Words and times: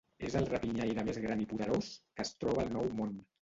És 0.27 0.35
el 0.37 0.45
rapinyaire 0.53 1.03
més 1.09 1.19
gran 1.25 1.43
i 1.43 1.47
poderós 1.53 1.91
que 1.99 2.27
es 2.29 2.33
troba 2.41 2.65
al 2.65 2.73
Nou 2.79 2.91
Món. 3.03 3.15